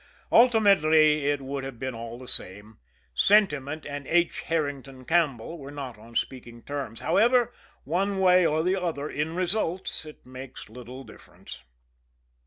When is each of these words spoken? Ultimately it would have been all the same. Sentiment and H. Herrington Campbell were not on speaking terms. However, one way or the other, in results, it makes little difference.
Ultimately 0.31 1.27
it 1.27 1.41
would 1.41 1.63
have 1.63 1.77
been 1.77 1.93
all 1.93 2.17
the 2.17 2.27
same. 2.27 2.79
Sentiment 3.13 3.85
and 3.85 4.07
H. 4.07 4.41
Herrington 4.41 5.05
Campbell 5.05 5.59
were 5.59 5.69
not 5.69 5.99
on 5.99 6.15
speaking 6.15 6.63
terms. 6.63 7.01
However, 7.01 7.53
one 7.83 8.19
way 8.19 8.43
or 8.43 8.63
the 8.63 8.81
other, 8.81 9.07
in 9.11 9.35
results, 9.35 10.03
it 10.07 10.25
makes 10.25 10.69
little 10.69 11.03
difference. 11.03 11.63